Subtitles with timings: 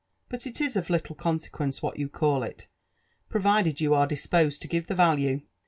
[0.29, 2.67] But it is of little consequence what you call it,
[3.29, 5.41] provided you are disposed to give the value.